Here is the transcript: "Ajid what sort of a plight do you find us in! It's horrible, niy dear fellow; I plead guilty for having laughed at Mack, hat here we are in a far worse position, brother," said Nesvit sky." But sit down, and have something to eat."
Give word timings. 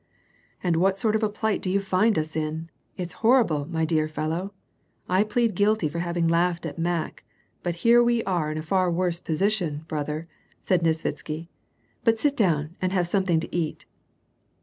"Ajid 0.63 0.77
what 0.77 0.97
sort 0.97 1.15
of 1.15 1.21
a 1.21 1.29
plight 1.29 1.61
do 1.61 1.69
you 1.69 1.79
find 1.79 2.17
us 2.17 2.35
in! 2.35 2.71
It's 2.97 3.13
horrible, 3.21 3.65
niy 3.67 3.85
dear 3.85 4.07
fellow; 4.07 4.51
I 5.07 5.23
plead 5.23 5.53
guilty 5.53 5.87
for 5.89 5.99
having 5.99 6.27
laughed 6.27 6.65
at 6.65 6.79
Mack, 6.79 7.23
hat 7.63 7.75
here 7.85 8.03
we 8.03 8.23
are 8.23 8.51
in 8.51 8.57
a 8.57 8.63
far 8.63 8.89
worse 8.91 9.19
position, 9.19 9.85
brother," 9.87 10.27
said 10.63 10.81
Nesvit 10.81 11.19
sky." 11.19 11.49
But 12.03 12.19
sit 12.19 12.35
down, 12.35 12.75
and 12.81 12.91
have 12.91 13.07
something 13.07 13.39
to 13.41 13.55
eat." 13.55 13.85